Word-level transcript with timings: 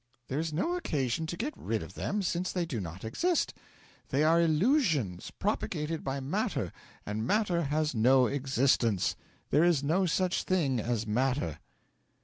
'There 0.29 0.39
is 0.39 0.51
no 0.51 0.73
occasion 0.75 1.27
to 1.27 1.37
get 1.37 1.53
rid 1.55 1.83
of 1.83 1.93
them, 1.93 2.23
since 2.23 2.51
they 2.51 2.65
do 2.65 2.79
not 2.81 3.03
exist. 3.05 3.53
They 4.09 4.23
are 4.23 4.41
illusions 4.41 5.29
propagated 5.29 6.03
by 6.03 6.19
matter, 6.19 6.73
and 7.05 7.27
matter 7.27 7.65
has 7.65 7.93
no 7.93 8.25
existence; 8.25 9.15
there 9.51 9.63
is 9.63 9.83
no 9.83 10.07
such 10.07 10.41
thing 10.41 10.79
as 10.79 11.05
matter.' 11.05 11.59